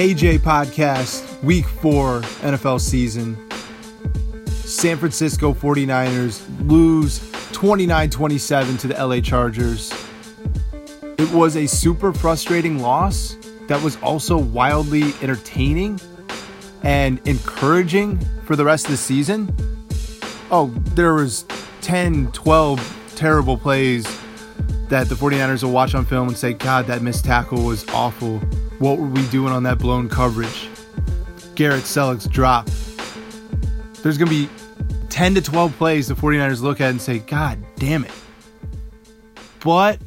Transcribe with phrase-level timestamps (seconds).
[0.00, 3.36] KJ Podcast, Week 4 NFL season.
[4.46, 7.20] San Francisco 49ers lose
[7.52, 9.92] 29 27 to the LA Chargers.
[11.18, 13.36] It was a super frustrating loss
[13.68, 16.00] that was also wildly entertaining
[16.82, 19.54] and encouraging for the rest of the season.
[20.50, 21.44] Oh, there was
[21.82, 24.04] 10, 12 terrible plays
[24.88, 28.38] that the 49ers will watch on film and say, God, that missed tackle was awful.
[28.78, 30.68] What were we doing on that blown coverage?
[31.54, 32.66] Garrett Celek's drop.
[34.02, 34.48] There's going to be
[35.10, 38.12] 10 to 12 plays the 49ers look at and say, God damn it.
[39.62, 40.00] But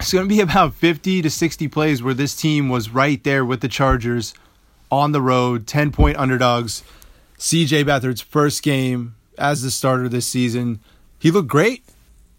[0.00, 3.44] it's going to be about 50 to 60 plays where this team was right there
[3.44, 4.34] with the Chargers
[4.90, 6.82] on the road, 10 point underdogs.
[7.38, 10.80] CJ Beathard's first game as the starter this season.
[11.18, 11.84] He looked great.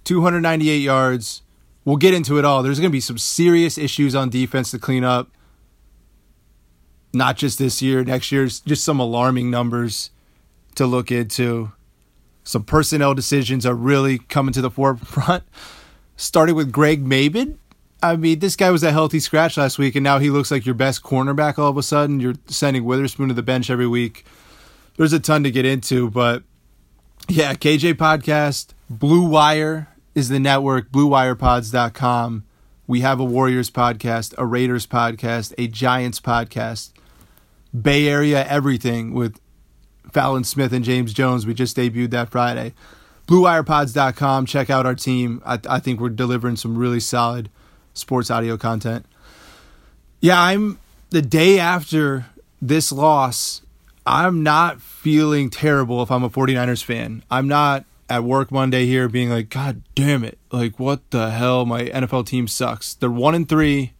[0.05, 1.41] 298 yards.
[1.83, 2.63] We'll get into it all.
[2.63, 5.29] There's going to be some serious issues on defense to clean up.
[7.13, 10.11] Not just this year, next year's just some alarming numbers
[10.75, 11.71] to look into.
[12.43, 15.43] Some personnel decisions are really coming to the forefront.
[16.15, 17.57] Starting with Greg Mabin.
[18.03, 20.65] I mean, this guy was a healthy scratch last week, and now he looks like
[20.65, 22.19] your best cornerback all of a sudden.
[22.19, 24.25] You're sending Witherspoon to the bench every week.
[24.97, 26.43] There's a ton to get into, but
[27.27, 32.43] yeah, KJ Podcast, Blue Wire is the network, bluewirepods.com.
[32.87, 36.91] We have a Warriors podcast, a Raiders podcast, a Giants podcast,
[37.79, 39.39] Bay Area everything with
[40.11, 41.45] Fallon Smith and James Jones.
[41.45, 42.73] We just debuted that Friday.
[43.27, 44.45] BlueWirePods.com.
[44.45, 45.41] Check out our team.
[45.45, 47.49] I, I think we're delivering some really solid
[47.93, 49.05] sports audio content.
[50.19, 50.79] Yeah, I'm
[51.11, 52.25] the day after
[52.61, 53.61] this loss.
[54.11, 57.23] I'm not feeling terrible if I'm a 49ers fan.
[57.31, 60.37] I'm not at work Monday here being like, God damn it.
[60.51, 61.65] Like, what the hell?
[61.65, 62.93] My NFL team sucks.
[62.93, 63.93] They're one and three.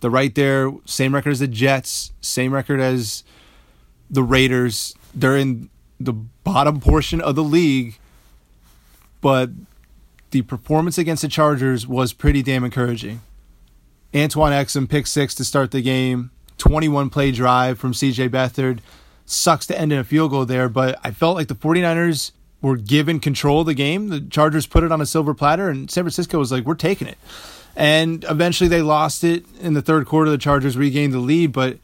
[0.00, 0.70] They're right there.
[0.84, 2.12] Same record as the Jets.
[2.20, 3.24] Same record as
[4.08, 4.94] the Raiders.
[5.12, 7.98] They're in the bottom portion of the league.
[9.20, 9.50] But
[10.30, 13.22] the performance against the Chargers was pretty damn encouraging.
[14.14, 16.30] Antoine Exum pick six to start the game.
[16.58, 18.78] 21 play drive from CJ Beathard.
[19.30, 22.32] Sucks to end in a field goal there, but I felt like the 49ers
[22.62, 24.08] were given control of the game.
[24.08, 27.08] The Chargers put it on a silver platter, and San Francisco was like, we're taking
[27.08, 27.18] it.
[27.76, 30.30] And eventually they lost it in the third quarter.
[30.30, 31.76] The Chargers regained the lead, but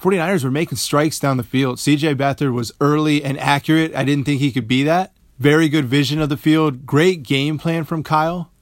[0.00, 1.78] 49ers were making strikes down the field.
[1.78, 3.92] CJ Beathard was early and accurate.
[3.96, 5.12] I didn't think he could be that.
[5.40, 6.86] Very good vision of the field.
[6.86, 8.52] Great game plan from Kyle.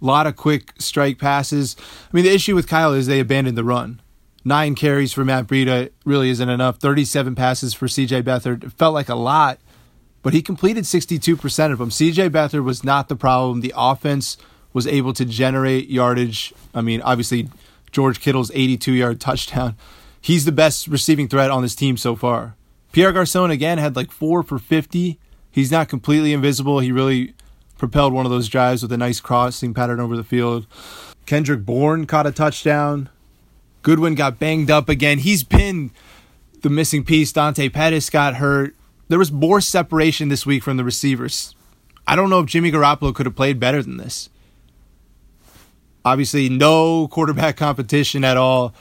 [0.00, 1.76] A lot of quick strike passes.
[1.78, 4.02] I mean, the issue with Kyle is they abandoned the run.
[4.44, 6.78] Nine carries for Matt Breida really isn't enough.
[6.78, 8.64] 37 passes for CJ Beathard.
[8.64, 9.58] It felt like a lot,
[10.22, 11.90] but he completed 62% of them.
[11.90, 13.60] CJ Beathard was not the problem.
[13.60, 14.36] The offense
[14.72, 16.52] was able to generate yardage.
[16.74, 17.48] I mean, obviously,
[17.92, 19.76] George Kittle's 82 yard touchdown
[20.22, 22.54] he's the best receiving threat on this team so far.
[22.92, 25.18] Pierre Garcon again had like four for 50.
[25.50, 26.78] He's not completely invisible.
[26.78, 27.34] He really
[27.76, 30.66] propelled one of those drives with a nice crossing pattern over the field.
[31.26, 33.10] Kendrick Bourne caught a touchdown.
[33.82, 35.18] Goodwin got banged up again.
[35.18, 35.90] He's been
[36.62, 37.32] the missing piece.
[37.32, 38.74] Dante Pettis got hurt.
[39.08, 41.54] There was more separation this week from the receivers.
[42.06, 44.30] I don't know if Jimmy Garoppolo could have played better than this.
[46.04, 48.74] Obviously, no quarterback competition at all.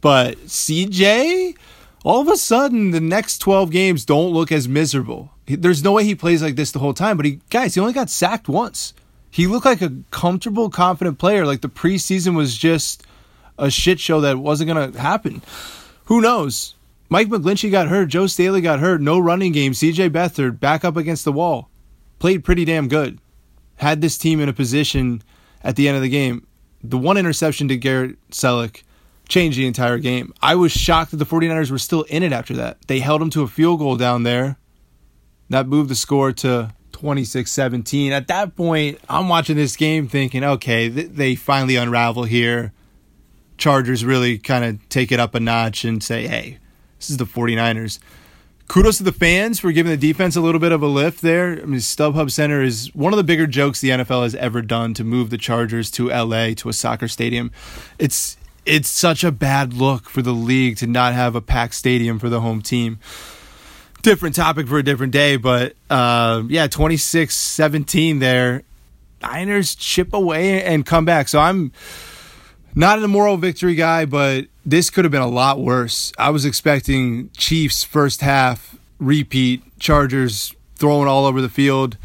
[0.00, 1.56] But CJ,
[2.04, 5.30] all of a sudden, the next 12 games don't look as miserable.
[5.46, 7.92] There's no way he plays like this the whole time, but he, guys, he only
[7.92, 8.94] got sacked once.
[9.30, 11.46] He looked like a comfortable, confident player.
[11.46, 13.02] Like the preseason was just
[13.58, 15.42] a shit show that wasn't going to happen.
[16.06, 16.74] Who knows?
[17.08, 18.06] Mike McGlinchey got hurt.
[18.08, 19.00] Joe Staley got hurt.
[19.00, 19.72] No running game.
[19.72, 21.68] CJ Beathard back up against the wall.
[22.18, 23.18] Played pretty damn good.
[23.76, 25.22] Had this team in a position
[25.62, 26.46] at the end of the game.
[26.82, 28.82] The one interception to Garrett Celek
[29.28, 30.32] changed the entire game.
[30.42, 32.78] I was shocked that the 49ers were still in it after that.
[32.86, 34.56] They held them to a field goal down there.
[35.50, 38.12] That moved the score to 26 17.
[38.12, 42.72] At that point, I'm watching this game thinking, okay, th- they finally unravel here.
[43.58, 46.58] Chargers really kind of take it up a notch and say, hey,
[46.98, 47.98] this is the 49ers.
[48.68, 51.60] Kudos to the fans for giving the defense a little bit of a lift there.
[51.60, 54.94] I mean, StubHub Center is one of the bigger jokes the NFL has ever done
[54.94, 57.50] to move the Chargers to LA to a soccer stadium.
[57.98, 62.18] It's it's such a bad look for the league to not have a packed stadium
[62.18, 62.98] for the home team.
[64.02, 68.62] Different topic for a different day, but uh, yeah, 26 17 there.
[69.20, 71.28] Niners chip away and come back.
[71.28, 71.72] So I'm
[72.74, 76.12] not a moral victory guy, but this could have been a lot worse.
[76.18, 81.96] I was expecting Chiefs first half repeat, Chargers throwing all over the field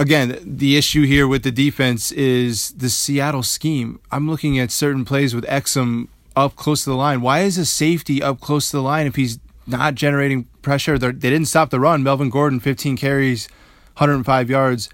[0.00, 4.00] again, the issue here with the defense is the Seattle scheme.
[4.10, 7.20] I'm looking at certain plays with Exum up close to the line.
[7.20, 10.98] Why is a safety up close to the line if he's not generating pressure?
[10.98, 12.02] They're, they did not stop the run.
[12.02, 13.48] Melvin Gordon, 15 carries,
[13.98, 14.88] 105 yards.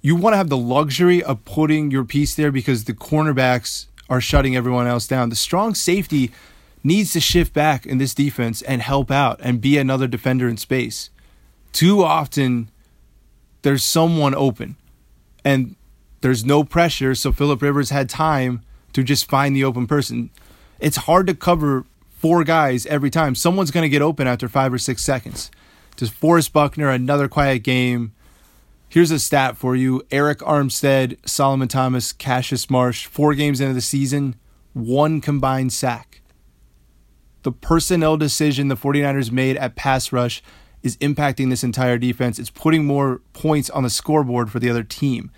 [0.00, 4.20] You want to have the luxury of putting your piece there because the cornerbacks are
[4.20, 5.30] shutting everyone else down.
[5.30, 6.30] The strong safety
[6.84, 10.58] needs to shift back in this defense and help out and be another defender in
[10.58, 11.08] space.
[11.72, 12.70] Too often,
[13.62, 14.76] there's someone open
[15.46, 15.76] and
[16.20, 17.14] there's no pressure.
[17.14, 18.60] So Philip Rivers had time
[18.92, 20.28] to just find the open person.
[20.78, 23.34] It's hard to cover four guys every time.
[23.34, 25.50] Someone's going to get open after five or six seconds.
[25.96, 28.12] Just Forrest Buckner, another quiet game.
[28.92, 33.80] Here's a stat for you Arik Armstead, Solomon Thomas, Cassius Marsh, four games into the
[33.80, 34.36] season,
[34.74, 36.20] one combined sack.
[37.42, 40.42] The personnel decision the 49ers made at pass rush
[40.82, 42.38] is impacting this entire defense.
[42.38, 45.30] It's putting more points on the scoreboard for the other team.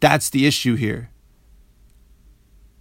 [0.00, 1.08] That's the issue here.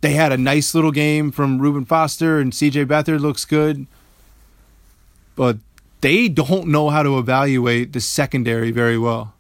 [0.02, 3.88] They had a nice little game from Reuben Foster and CJ Beathard looks good.
[5.38, 5.60] But
[6.02, 9.36] they don't know how to evaluate the secondary very well.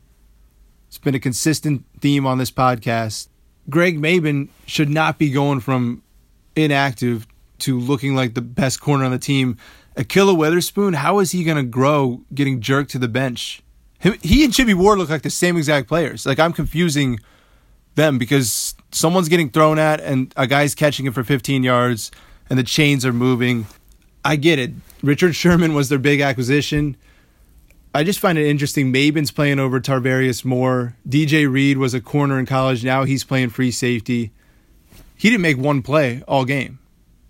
[0.90, 3.30] It's been a consistent theme on this podcast.
[3.70, 6.04] Greg Mabin should not be going from
[6.56, 7.26] inactive
[7.60, 9.58] to looking like the best corner on the team
[10.00, 13.62] Ahkello Witherspoon, how is he going to grow getting jerked to the bench?
[14.22, 16.26] He and Jimmy Ward look like the same exact players.
[16.26, 17.20] Like I'm confusing
[17.96, 22.12] them because someone's getting thrown at and a guy's catching it for 15 yards
[22.50, 23.68] and the chains are moving.
[24.24, 24.72] I get it.
[25.04, 26.96] Richard Sherman was their big acquisition.
[27.94, 28.92] I just find it interesting.
[28.92, 30.96] Mabin's playing over Tarvarius Moore.
[31.08, 32.84] DJ Reed was a corner in college.
[32.84, 34.32] Now he's playing free safety.
[35.16, 36.80] He didn't make one play all game.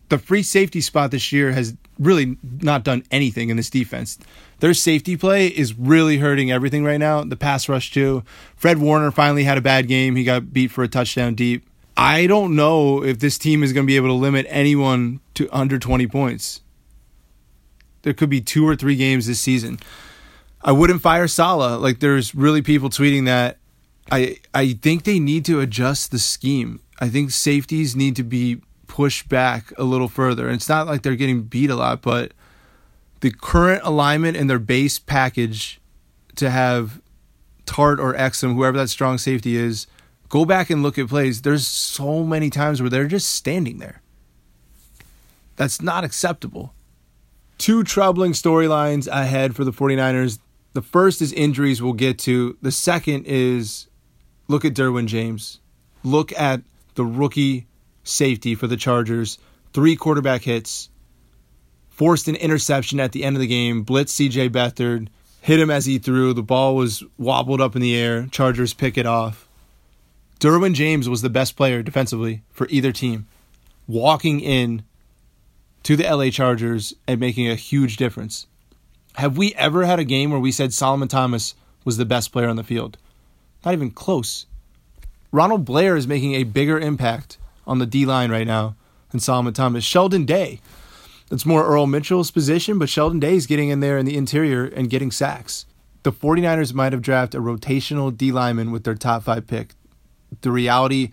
[0.09, 4.17] The free safety spot this year has really not done anything in this defense.
[4.59, 7.23] Their safety play is really hurting everything right now.
[7.23, 8.23] The pass rush too.
[8.55, 10.15] Fred Warner finally had a bad game.
[10.15, 11.65] He got beat for a touchdown deep.
[11.95, 15.47] I don't know if this team is going to be able to limit anyone to
[15.51, 16.61] under 20 points.
[18.01, 19.79] There could be two or three games this season.
[20.61, 21.79] I wouldn't fire Saleh.
[21.79, 23.57] Like there's really people tweeting that.
[24.11, 26.81] I I think they need to adjust the scheme.
[26.99, 30.47] I think safeties need to be pushed back a little further.
[30.47, 32.33] And it's not like they're getting beat a lot, but
[33.21, 35.79] the current alignment in their base package
[36.35, 37.01] to have
[37.65, 39.87] Tartt or Exum, whoever that strong safety is,
[40.27, 41.41] go back and look at plays.
[41.41, 44.01] There's so many times where they're just standing there.
[45.55, 46.73] That's not acceptable.
[47.57, 50.39] Two troubling storylines ahead for the 49ers.
[50.73, 52.57] The first is injuries we'll get to.
[52.61, 53.87] The second is
[54.47, 55.59] look at Derwin James.
[56.03, 56.61] Look at
[56.95, 57.67] the rookie
[58.03, 59.37] safety for the Chargers,
[59.73, 60.89] three quarterback hits,
[61.89, 65.07] forced an interception at the end of the game, blitz CJ Beathard,
[65.41, 66.33] hit him as he threw.
[66.33, 68.27] The ball was wobbled up in the air.
[68.27, 69.47] Chargers pick it off.
[70.39, 73.27] Derwin James was the best player defensively for either team,
[73.87, 74.83] walking in
[75.83, 78.47] to the LA Chargers and making a huge difference.
[79.19, 82.47] Have we ever had a game where we said Solomon Thomas was the best player
[82.47, 82.97] on the field?
[83.65, 84.45] Not even close.
[85.33, 88.77] Ronald Blair is making a bigger impact on the D line right now
[89.11, 89.83] than Solomon Thomas.
[89.83, 90.61] Sheldon Day,
[91.27, 94.63] that's more Earl Mitchell's position, but Sheldon Day is getting in there in the interior
[94.63, 95.65] and getting sacks.
[96.03, 99.73] The 49ers might have drafted a rotational D lineman with their top five pick.
[100.43, 101.11] The reality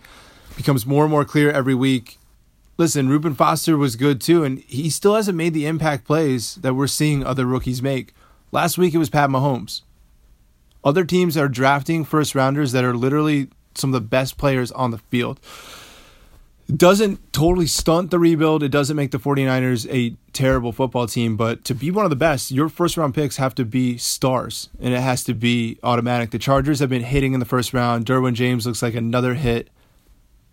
[0.55, 2.16] becomes more and more clear every week.
[2.77, 6.75] Listen, Reuben Foster was good too, and he still hasn't made the impact plays that
[6.75, 8.13] we're seeing other rookies make.
[8.51, 9.81] Last week it was Pat Mahomes.
[10.83, 14.91] Other teams are drafting first rounders that are literally some of the best players on
[14.91, 15.39] the field.
[16.69, 18.61] It doesn't totally stunt the rebuild.
[18.61, 22.15] It doesn't make the 49ers a terrible football team, but to be one of the
[22.15, 26.31] best, your first round picks have to be stars and it has to be automatic.
[26.31, 28.05] The Chargers have been hitting in the first round.
[28.05, 29.69] Derwin James looks like another hit.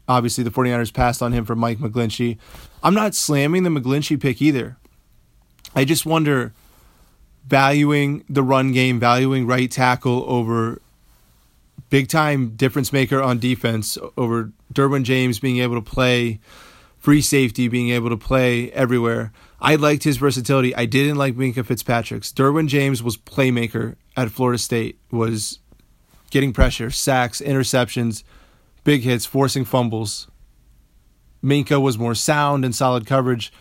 [0.09, 2.39] Obviously, the 49ers passed on him for Mike McGlinchey.
[2.83, 4.77] I'm not slamming the McGlinchey pick either.
[5.75, 6.53] I just wonder
[7.47, 10.81] valuing the run game, valuing right tackle over
[11.91, 16.41] big time difference maker on defense, over Derwin James being able to play
[16.99, 19.33] free safety, being able to play everywhere.
[19.61, 20.75] I liked his versatility.
[20.75, 22.33] I didn't like Minkah Fitzpatrick's.
[22.33, 25.59] Derwin James was playmaker at Florida State, was
[26.31, 28.25] getting pressure, sacks, interceptions,
[28.85, 30.29] big hits, forcing fumbles.
[31.43, 33.53] Minkah was more sound and solid coverage.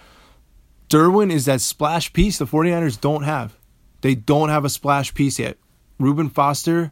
[0.90, 3.58] Derwin is that splash piece the 49ers don't have.
[4.02, 5.58] They don't have a splash piece yet.
[6.00, 6.92] Reuben Foster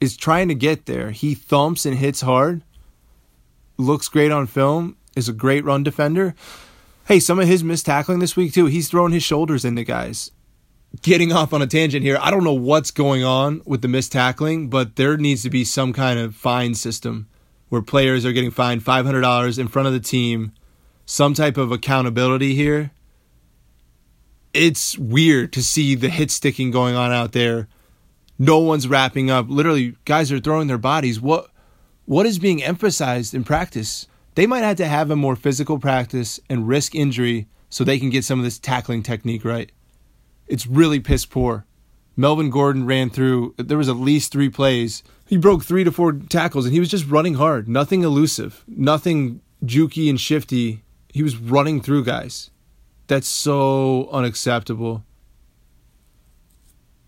[0.00, 1.10] is trying to get there.
[1.10, 2.62] He thumps and hits hard,
[3.78, 6.34] looks great on film, is a great run defender.
[7.06, 8.66] Hey, some of his missed tackling this week, too.
[8.66, 10.32] He's throwing his shoulders into guys.
[11.02, 14.12] Getting off on a tangent here, I don't know what's going on with the missed
[14.12, 17.28] tackling, but there needs to be some kind of fine system
[17.68, 20.52] where players are getting fined $500 in front of the team,
[21.04, 22.92] some type of accountability here
[24.56, 27.68] it's weird to see the hit sticking going on out there.
[28.38, 29.46] No one's wrapping up.
[29.48, 31.20] Literally, guys are throwing their bodies.
[31.20, 31.50] What
[32.06, 34.06] what is being emphasized in practice?
[34.34, 38.10] They might have to have a more physical practice and risk injury so they can
[38.10, 39.72] get some of this tackling technique right.
[40.46, 41.66] It's really piss poor.
[42.16, 45.02] Melvin Gordon ran through, there was at least three plays.
[45.26, 47.68] He broke three to four tackles and he was just running hard.
[47.68, 50.82] Nothing elusive, nothing jukey and shifty.
[51.12, 52.50] He was running through guys.
[53.06, 55.04] That's so unacceptable.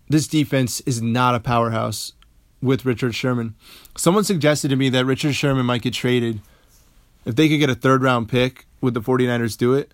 [0.07, 2.13] This defense is not a powerhouse
[2.61, 3.55] with Richard Sherman.
[3.97, 6.41] Someone suggested to me that Richard Sherman might get traded.
[7.25, 9.93] If they could get a third round pick, would the 49ers do it?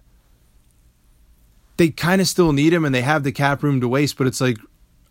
[1.77, 4.27] They kind of still need him and they have the cap room to waste, but
[4.27, 4.57] it's like,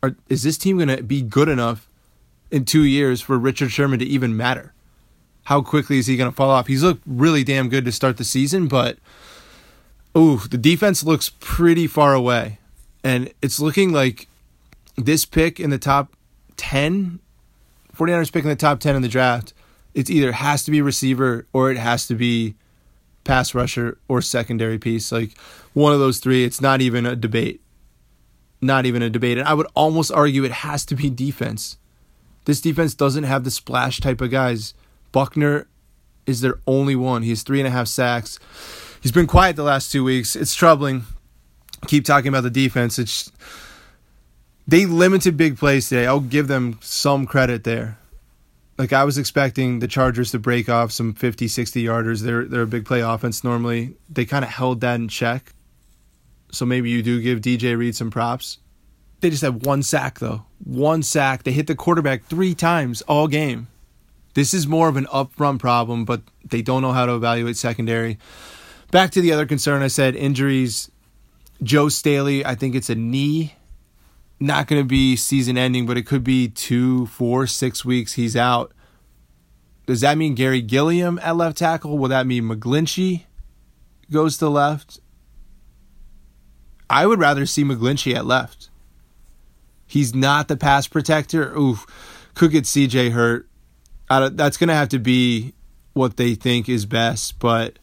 [0.03, 1.89] are, is this team going to be good enough
[2.51, 4.73] in two years for Richard Sherman to even matter?
[5.45, 6.69] How quickly is he going to fall off?
[6.69, 8.99] He's looked really damn good to start the season, but
[10.17, 12.59] Ooh, the defense looks pretty far away.
[13.03, 14.29] And it's looking like
[14.97, 16.17] this pick in the top
[16.57, 17.19] 10,
[17.95, 19.53] 49ers pick in the top 10 in the draft,
[19.93, 22.55] it either has to be receiver or it has to be
[23.25, 25.11] pass rusher or secondary piece.
[25.11, 25.37] Like
[25.75, 27.61] one of those three, it's not even a debate.
[28.61, 29.39] Not even a debate.
[29.39, 31.77] And I would almost argue it has to be defense.
[32.47, 34.75] This defense doesn't have the splash type of guys.
[35.13, 35.69] Buckner
[36.27, 37.23] is their only one.
[37.23, 38.39] He has three and a half sacks
[39.05, 40.35] he's been quiet the last two weeks.
[40.35, 41.05] It's troubling.
[41.87, 42.99] Keep talking about the defense.
[42.99, 43.31] It's
[44.67, 46.07] they limited big plays today.
[46.07, 47.99] I'll give them some credit there.
[48.79, 52.23] Like I was expecting the Chargers to break off some 50, 60 yarders.
[52.23, 53.95] They're they're a big play offense normally.
[54.09, 55.53] They kind of held that in check.
[56.55, 58.59] So maybe you do give DJ Reed some props.
[59.21, 60.45] They just had one sack though.
[60.63, 61.43] One sack.
[61.43, 63.69] They hit the quarterback 3 times all game.
[64.35, 68.19] This is more of an upfront problem, but they don't know how to evaluate secondary.
[68.91, 70.91] Back to the other concern, I said injuries.
[71.63, 73.55] Joe Staley, I think it's a knee.
[74.41, 78.37] Not going to be season ending, but it could be two, four, six weeks he's
[78.37, 78.73] out.
[79.87, 81.97] Does that mean Garry Gilliam at left tackle?
[81.99, 83.25] Will that mean McGlinchey
[84.11, 85.01] goes to left?
[86.89, 88.69] I would rather see McGlinchey at left.
[89.87, 91.57] He's not the pass protector.
[91.57, 91.87] Oof,
[92.35, 93.49] could get CJ hurt.
[94.09, 95.55] That's going to have to be
[95.93, 97.79] what they think is best, but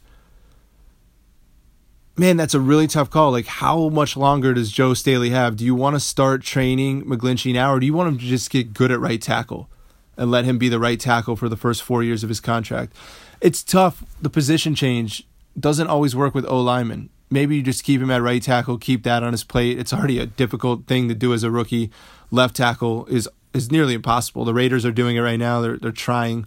[2.18, 3.32] man, that's a really tough call.
[3.32, 5.56] Like, how much longer does Joe Staley have?
[5.56, 8.50] Do you want to start training McGlinchey now, or do you want him to just
[8.50, 9.70] get good at right tackle
[10.18, 12.94] and let him be the right tackle for the first four years of his contract?
[13.40, 14.04] It's tough.
[14.22, 15.26] The position change
[15.60, 17.10] doesn't always work with O lineman.
[17.32, 19.80] Maybe you just keep him at right tackle, keep that on his plate.
[19.80, 21.90] It's already a difficult thing to do as a rookie.
[22.30, 24.46] Left tackle is is nearly impossible.
[24.46, 25.62] The Raiders are doing it right now.
[25.62, 26.46] They're they're trying.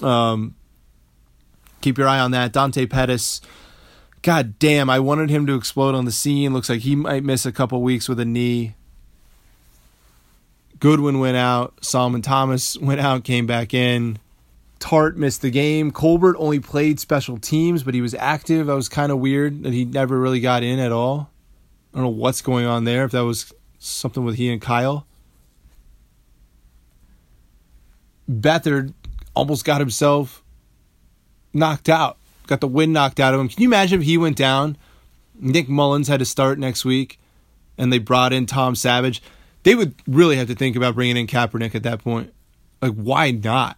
[0.00, 0.54] Um,
[1.80, 2.52] keep your eye on that.
[2.52, 3.40] Dante Pettis
[4.22, 6.54] God damn, I wanted him to explode on the scene.
[6.54, 8.76] Looks like he might miss a couple weeks with a knee.
[10.78, 11.84] Goodwin went out.
[11.84, 14.20] Solomon Thomas went out, came back in.
[14.82, 15.92] Tartt missed the game.
[15.92, 18.66] Colbert only played special teams, but he was active.
[18.66, 21.30] That was kind of weird that he never really got in at all.
[21.94, 25.06] I don't know what's going on there, if that was something with he and Kyle.
[28.28, 28.92] Beathard
[29.36, 30.42] almost got himself
[31.52, 32.16] knocked out,
[32.48, 33.48] got the wind knocked out of him.
[33.48, 34.76] Can you imagine if he went down?
[35.38, 37.20] Nick Mullens had to start next week,
[37.78, 39.22] and they brought in Tom Savage.
[39.62, 42.34] They would really have to think about bringing in Kaepernick at that point.
[42.80, 43.76] Like, why not?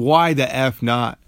[0.00, 1.18] Why the F not?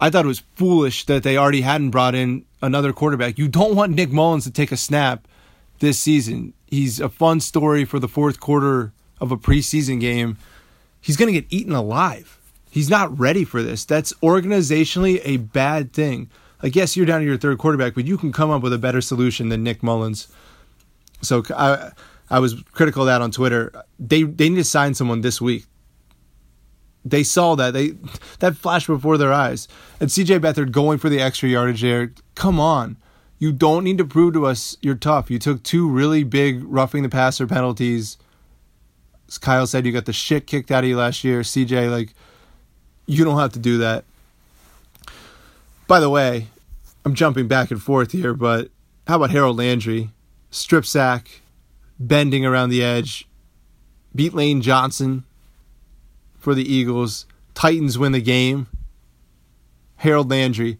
[0.00, 3.36] I thought it was foolish that they already hadn't brought in another quarterback.
[3.36, 5.26] You don't want Nick Mullens to take a snap
[5.80, 6.54] this season.
[6.68, 10.38] He's a fun story for the fourth quarter of a preseason game.
[11.00, 12.38] He's going to get eaten alive.
[12.70, 13.84] He's not ready for this.
[13.84, 16.30] That's organizationally a bad thing.
[16.62, 18.78] Like, yes, you're down to your third quarterback, but you can come up with a
[18.78, 20.28] better solution than Nick Mullens.
[21.22, 21.90] So I,
[22.30, 23.72] I was critical of that on Twitter.
[23.98, 25.64] They they need to sign someone this week
[27.04, 27.94] they saw that they
[28.40, 29.68] that flashed before their eyes.
[30.00, 32.12] And CJ Beathard going for the extra yardage there.
[32.34, 32.96] Come on.
[33.38, 35.30] You don't need to prove to us you're tough.
[35.30, 38.18] You took two really big roughing the passer penalties.
[39.28, 41.40] As Kyle said, you got the shit kicked out of you last year.
[41.40, 42.12] CJ, like,
[43.06, 44.04] you don't have to do that.
[45.86, 46.48] By the way,
[47.04, 48.70] I'm jumping back and forth here, but
[49.06, 50.10] how about Harold Landry?
[50.50, 51.40] Strip sack,
[51.98, 53.26] bending around the edge,
[54.14, 55.24] beat Lane Johnson
[56.40, 57.26] for the Eagles.
[57.54, 58.66] Titans win the game.
[59.96, 60.78] Harold Landry.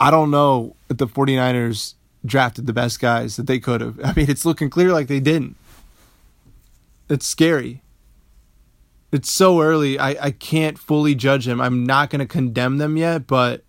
[0.00, 4.00] I don't know if the 49ers drafted the best guys that they could have.
[4.04, 5.56] I mean, it's looking clear like they didn't.
[7.08, 7.82] It's scary.
[9.10, 9.98] It's so early.
[9.98, 11.60] I, I can't fully judge them.
[11.60, 13.64] I'm not going to condemn them yet, but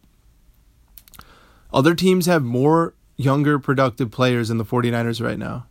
[1.73, 5.65] other teams have more younger, productive players than the 49ers right now.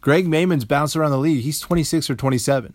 [0.00, 1.42] Greg Mabin's bounced around the league.
[1.42, 2.74] He's 26 or 27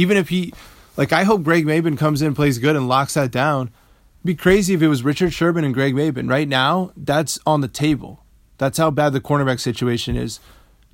[0.00, 0.54] even if he,
[0.96, 3.66] like, I hope Greg Mabin comes in, plays good, and locks that down.
[3.66, 6.28] It'd be crazy if it was Richard Sherman and Greg Mabin.
[6.28, 8.24] Right now, that's on the table.
[8.56, 10.40] That's how bad the cornerback situation is.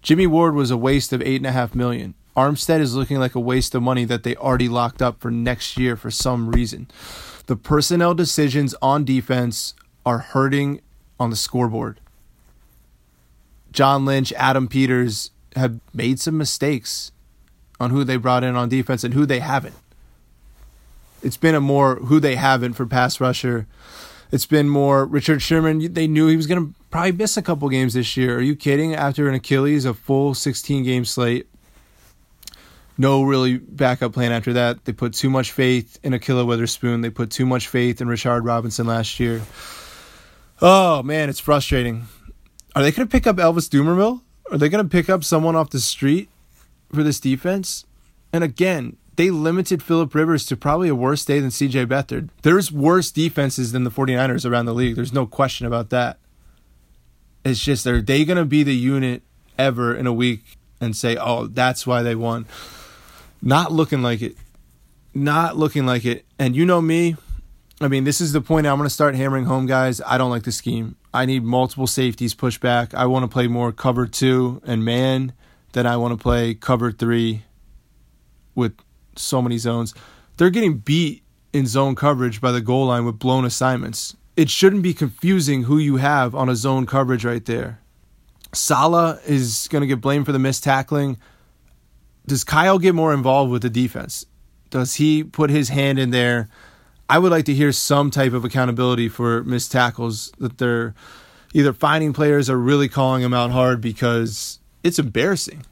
[0.02, 2.14] Jimmy Ward was a waste of eight and a half million.
[2.36, 5.78] Armstead is looking like a waste of money that they already locked up for next
[5.78, 6.88] year for some reason.
[7.46, 9.72] The personnel decisions on defense
[10.04, 10.80] are hurting
[11.18, 12.00] on the scoreboard.
[13.70, 17.12] John Lynch, Adam Peters have made some mistakes
[17.78, 19.74] on who they brought in on defense and who they haven't.
[21.22, 23.66] It's been a more who they haven't for pass rusher.
[24.32, 25.92] It's been more Richard Sherman.
[25.92, 28.36] They knew he was going to probably miss a couple games this year.
[28.36, 28.94] Are you kidding?
[28.94, 31.46] After an Achilles, a full 16 game slate.
[32.98, 34.84] No really backup plan after that.
[34.84, 37.02] They put too much faith in Ahkello Witherspoon.
[37.02, 39.42] They put too much faith in Rashard Robinson last year.
[40.62, 42.06] Oh man, it's frustrating.
[42.74, 44.22] Are they going to pick up Elvis Dumervil?
[44.50, 46.30] Are they going to pick up someone off the street?
[46.92, 47.84] For this defense.
[48.32, 52.28] And again, they limited Philip Rivers to probably a worse day than CJ Beathard.
[52.42, 54.94] There's worse defenses than the 49ers around the league.
[54.94, 56.18] There's no question about that.
[57.44, 59.22] It's just, are they going to be the unit
[59.58, 62.46] ever in a week and say, oh, that's why they won?
[63.40, 64.36] Not looking like it.
[65.14, 66.26] Not looking like it.
[66.38, 67.16] And you know me.
[67.80, 70.00] I mean, this is the point I'm going to start hammering home, guys.
[70.04, 70.96] I don't like the scheme.
[71.14, 72.92] I need multiple safeties push back.
[72.94, 75.32] I want to play more cover two and man
[75.76, 77.42] then I want to play cover three
[78.54, 78.72] with
[79.14, 79.92] so many zones.
[80.38, 84.16] They're getting beat in zone coverage by the goal line with blown assignments.
[84.38, 87.82] It shouldn't be confusing who you have on a zone coverage right there.
[88.54, 91.18] Saleh is going to get blamed for the missed tackling.
[92.26, 94.24] Does Kyle get more involved with the defense?
[94.70, 96.48] Does he put his hand in there?
[97.10, 100.94] I would like to hear some type of accountability for missed tackles that they're
[101.52, 105.66] either finding players or really calling them out hard because it's embarrassing.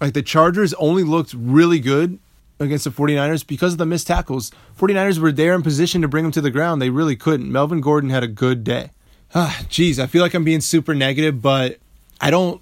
[0.00, 2.18] Like the Chargers only looked really good
[2.60, 4.52] against the 49ers because of the missed tackles.
[4.78, 6.80] 49ers were there in position to bring them to the ground.
[6.80, 7.50] They really couldn't.
[7.50, 8.90] Melvin Gordon had a good day.
[9.36, 11.78] Ah, geez, I feel like I'm being super negative, but
[12.20, 12.60] I don't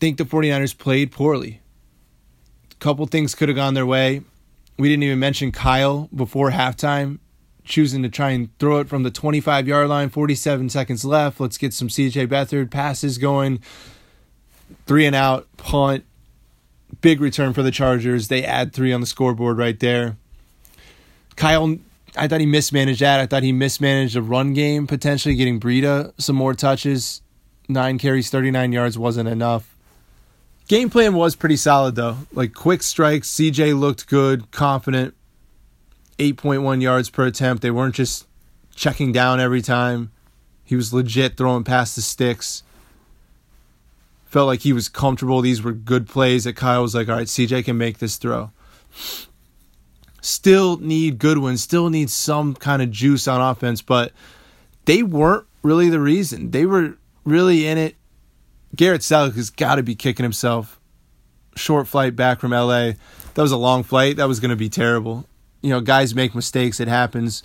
[0.00, 1.60] think the 49ers played poorly.
[2.70, 4.22] A couple things could have gone their way.
[4.78, 7.18] We didn't even mention Kyle before halftime
[7.62, 11.40] choosing to try and throw it from the 25 yard line, 47 seconds left.
[11.40, 13.60] Let's get some CJ Beathard passes going
[14.86, 16.04] three and out, punt,
[17.00, 18.28] big return for the Chargers.
[18.28, 20.16] They add three on the scoreboard right there.
[21.36, 21.76] Kyle,
[22.16, 23.20] I thought he mismanaged that.
[23.20, 27.22] I thought he mismanaged the run game, potentially getting Breida some more touches.
[27.68, 29.76] Nine carries, 39 yards wasn't enough.
[30.68, 32.18] Game plan was pretty solid, though.
[32.32, 35.14] Like quick strikes, CJ looked good, confident.
[36.18, 37.62] 8.1 yards per attempt.
[37.62, 38.26] They weren't just
[38.74, 40.10] checking down every time.
[40.64, 42.62] He was legit throwing past the sticks.
[44.28, 45.40] Felt like he was comfortable.
[45.40, 48.50] These were good plays that Kyle was like, all right, CJ can make this throw.
[50.20, 54.12] Still need Goodwin, still need some kind of juice on offense, but
[54.84, 56.50] they weren't really the reason.
[56.50, 57.96] They were really in it.
[58.76, 60.78] Garrett Celek has got to be kicking himself.
[61.56, 62.92] Short flight back from LA.
[63.34, 64.16] That was a long flight.
[64.16, 65.26] That was going to be terrible.
[65.62, 66.80] You know, guys make mistakes.
[66.80, 67.42] It happens.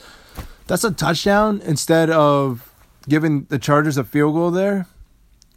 [0.67, 2.69] That's a touchdown instead of
[3.07, 4.87] giving the Chargers a field goal there.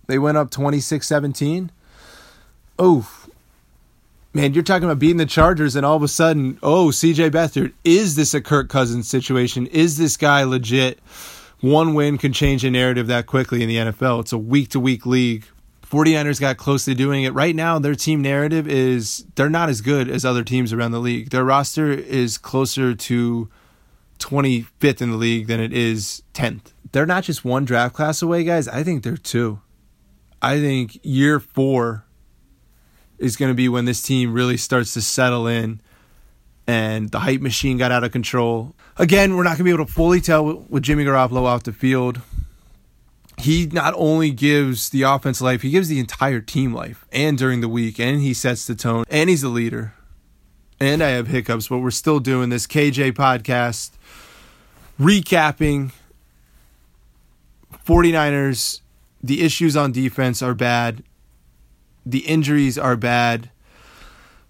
[0.06, 1.70] They went up 26 17.
[2.78, 3.10] Oh,
[4.34, 7.72] man, you're talking about beating the Chargers, and all of a sudden, oh, CJ Beathard,
[7.84, 9.66] is this a Kirk Cousins situation?
[9.68, 11.00] Is this guy legit?
[11.60, 14.20] One win can change a narrative that quickly in the NFL.
[14.20, 15.46] It's a week to week league.
[15.90, 17.32] 49ers got close to doing it.
[17.32, 20.98] Right now, their team narrative is they're not as good as other teams around the
[20.98, 21.30] league.
[21.30, 23.48] Their roster is closer to
[24.18, 26.72] 25th in the league than it is 10th.
[26.92, 28.68] They're not just one draft class away, guys.
[28.68, 29.60] I think they're two.
[30.40, 32.04] I think year four
[33.18, 35.80] is going to be when this team really starts to settle in
[36.66, 38.74] and the hype machine got out of control.
[38.96, 41.72] Again, we're not going to be able to fully tell with Jimmy Garoppolo off the
[41.72, 42.20] field.
[43.38, 47.60] He not only gives the offense life, he gives the entire team life and during
[47.60, 49.94] the week, and he sets the tone, and he's a leader.
[50.80, 53.92] And I have hiccups, but we're still doing this KJ podcast
[54.98, 55.92] recapping
[57.86, 58.80] 49ers.
[59.26, 61.02] The issues on defense are bad,
[62.04, 63.50] the injuries are bad.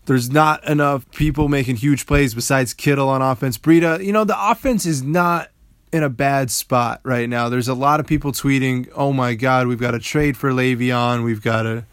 [0.05, 3.57] There's not enough people making huge plays besides Kittle on offense.
[3.57, 5.51] Breida, you know, the offense is not
[5.93, 7.49] in a bad spot right now.
[7.49, 11.25] There's a lot of people tweeting, oh my God, we've got to trade for Le'Veon.
[11.25, 11.87] We've got to,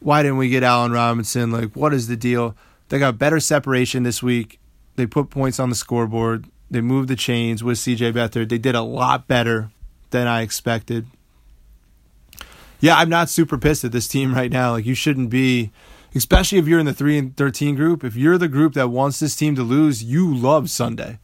[0.00, 1.50] why didn't we get Allen Robinson?
[1.50, 2.56] Like, what is the deal?
[2.88, 4.58] They got better separation this week.
[4.96, 6.46] They put points on the scoreboard.
[6.70, 8.48] They moved the chains with CJ Beathard.
[8.48, 9.70] They did a lot better
[10.10, 11.06] than I expected.
[12.80, 14.72] Yeah, I'm not super pissed at this team right now.
[14.72, 15.72] Like, you shouldn't be
[16.16, 19.20] especially if you're in the 3 and 13 group, if you're the group that wants
[19.20, 21.18] this team to lose, you love Sunday.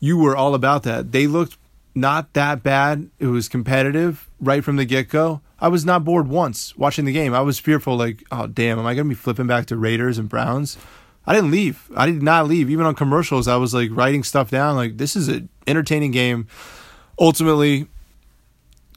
[0.00, 1.12] You were all about that.
[1.12, 1.56] They looked
[1.94, 3.10] not that bad.
[3.18, 5.40] It was competitive right from the get go.
[5.60, 7.32] I was not bored once watching the game.
[7.32, 10.18] I was fearful, like, oh, damn, am I going to be flipping back to Raiders
[10.18, 10.76] and Browns?
[11.24, 11.88] I didn't leave.
[11.94, 12.68] I did not leave.
[12.68, 14.74] Even on commercials, I was like writing stuff down.
[14.74, 16.48] Like, this is an entertaining game.
[17.20, 17.86] Ultimately,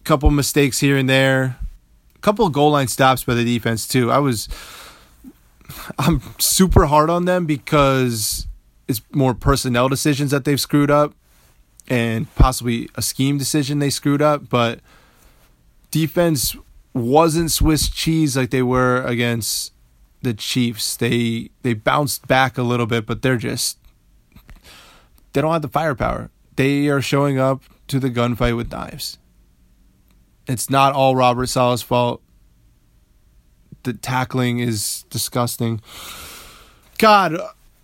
[0.06, 1.58] couple mistakes here and there,
[2.16, 4.12] a couple of goal line stops by the defense, too.
[4.12, 4.48] I was
[5.98, 8.48] I'm super hard on them because
[8.88, 11.14] it's more personnel decisions that they've screwed up
[11.88, 14.80] and possibly a scheme decision they screwed up, but
[15.92, 16.56] defense
[16.94, 19.74] wasn't Swiss cheese like they were against
[20.22, 20.96] the Chiefs.
[20.96, 23.78] They they bounced back a little bit, but they're just
[25.34, 26.32] they don't have the firepower.
[26.56, 29.18] They are showing up to the gunfight with knives.
[30.48, 32.22] It's not all Robert Saleh's fault
[33.86, 35.80] the tackling is disgusting.
[36.98, 37.38] God,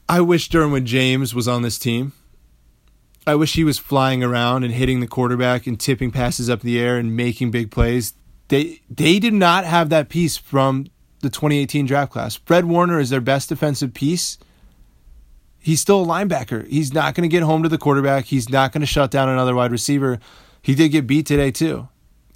[0.09, 2.11] I wish Derwin James was on this team.
[3.25, 6.65] I wish he was flying around and hitting the quarterback and tipping passes up in
[6.65, 8.13] the air and making big plays.
[8.49, 10.87] They they did not have that piece from
[11.21, 12.35] the 2018 draft class.
[12.35, 14.39] Fred Warner is their best defensive piece.
[15.59, 16.67] He's still a linebacker.
[16.67, 18.25] He's not going to get home to the quarterback.
[18.25, 20.19] He's not going to shut down another wide receiver.
[20.63, 21.87] He did get beat today too.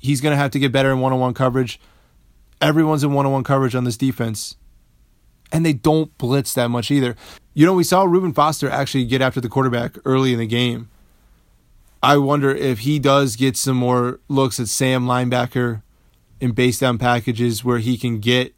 [0.06, 1.80] He's going to have to get better in one-on-one coverage
[2.62, 4.56] everyone's in one on one coverage on this defense.
[5.52, 7.15] And they don't blitz that much either.
[7.54, 10.89] You know, we saw Reuben Foster actually get after the quarterback early in the game.
[12.02, 15.82] I wonder if he does get some more looks at Sam linebacker
[16.39, 18.54] in base down packages where he can get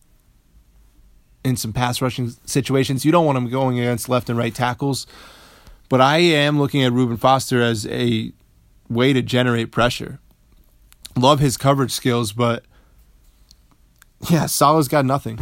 [1.44, 3.06] in some pass rushing situations.
[3.06, 5.06] You don't want him going against left and right tackles.
[5.90, 8.34] But I am looking at Reuben Foster as a
[8.90, 10.20] way to generate pressure.
[11.18, 12.64] Love his coverage skills, but
[14.30, 15.40] yeah, Saleh's got nothing.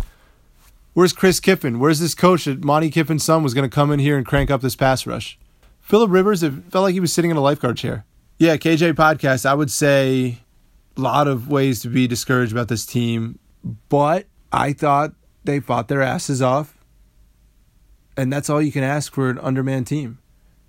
[0.94, 1.80] Where's Chris Kiffin?
[1.80, 4.50] Where's this coach that Monte Kiffin's son was going to come in here and crank
[4.50, 5.38] up this pass rush?
[5.82, 8.06] Philip Rivers, it felt like he was sitting in a lifeguard chair.
[8.40, 10.40] Yeah, KJ podcast, I would say
[10.98, 13.40] a lot of ways to be discouraged about this team,
[13.90, 16.78] but I thought they fought their asses off.
[18.18, 20.20] And that's all you can ask for an undermanned team.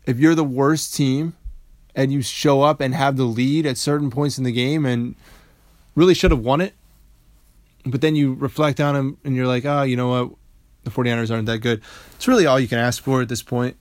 [0.05, 1.35] If you're the worst team
[1.97, 5.17] and you show up and have the lead at certain points in the game and
[5.95, 6.75] really should have won it,
[7.87, 10.31] but then you reflect on them and you're like, oh, you know what?
[10.85, 11.81] The 49ers aren't that good.
[12.15, 13.77] It's really all you can ask for at this point.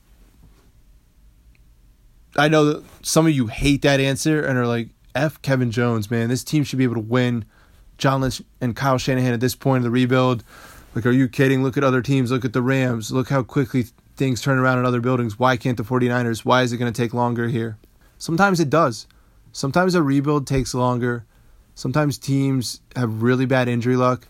[2.36, 6.10] I know that some of you hate that answer and are like, F Kevin Jones,
[6.10, 6.28] man.
[6.28, 7.44] This team should be able to win.
[7.96, 10.44] John Lynch and Kyle Shanahan at this point of the rebuild.
[10.94, 11.62] Like, are you kidding?
[11.62, 12.30] Look at other teams.
[12.30, 13.12] Look at the Rams.
[13.12, 15.38] Look how quickly things turn around in other buildings.
[15.38, 16.44] Why can't the 49ers?
[16.44, 17.78] Why is it going to take longer here?
[18.18, 19.06] Sometimes it does.
[19.52, 21.24] Sometimes a rebuild takes longer.
[21.74, 24.26] Sometimes teams have really bad injury luck.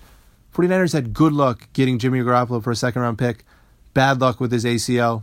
[0.55, 3.45] 49ers had good luck getting Jimmy Garoppolo for a second round pick,
[3.93, 5.23] bad luck with his ACL.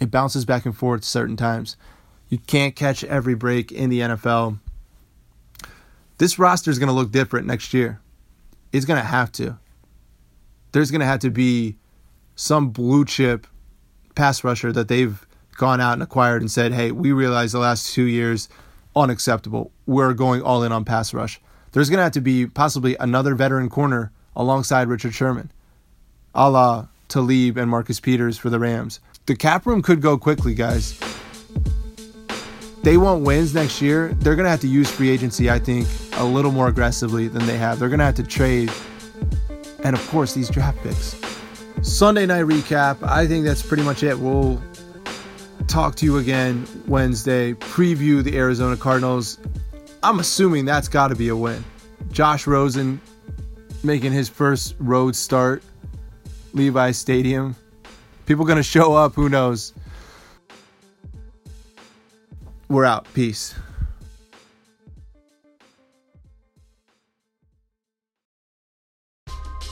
[0.00, 1.76] It bounces back and forth certain times.
[2.28, 4.58] You can't catch every break in the NFL.
[6.18, 8.00] This roster is going to look different next year.
[8.72, 9.58] It's going to have to.
[10.72, 11.76] There's going to have to be
[12.36, 13.46] some blue chip
[14.14, 15.26] pass rusher that they've
[15.60, 18.48] gone out and acquired and said, hey, we realize the last two years
[18.96, 19.70] unacceptable.
[19.84, 21.38] We're going all in on pass rush.
[21.72, 25.52] There's going to have to be possibly another veteran corner alongside Richard Sherman,
[26.34, 29.00] a la Talib and Marcus Peters for the Rams.
[29.26, 30.98] The cap room could go quickly, guys.
[32.82, 34.14] They want wins next year.
[34.14, 37.44] They're going to have to use free agency, I think, a little more aggressively than
[37.44, 37.78] they have.
[37.78, 38.72] They're going to have to trade,
[39.84, 41.20] and of course, these draft picks.
[41.82, 43.02] Sunday night recap.
[43.02, 44.18] I think that's pretty much it.
[44.18, 44.60] We'll
[45.70, 49.38] talk to you again Wednesday, preview the Arizona Cardinals.
[50.02, 51.64] I'm assuming that's got to be a win.
[52.10, 53.00] Josh Rosen
[53.84, 55.62] making his first road start,
[56.54, 57.54] Levi Stadium.
[58.26, 59.72] People going to show up, who knows?
[62.68, 63.06] We're out.
[63.14, 63.54] Peace.